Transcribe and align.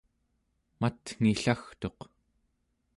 matngillagtuq 0.79 1.99